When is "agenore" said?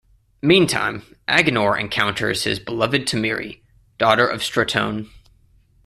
1.27-1.77